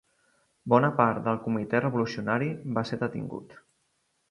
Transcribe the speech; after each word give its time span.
Bona 0.73 0.89
part 1.01 1.19
del 1.27 1.37
Comitè 1.43 1.83
revolucionari 1.83 2.51
va 2.79 2.87
ser 2.93 3.01
detingut. 3.05 3.57